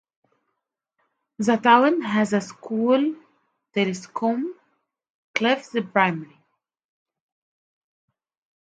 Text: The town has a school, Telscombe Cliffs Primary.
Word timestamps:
The 1.37 1.57
town 1.57 2.01
has 2.01 2.33
a 2.33 2.41
school, 2.41 3.13
Telscombe 3.75 4.51
Cliffs 5.35 5.75
Primary. 5.93 6.39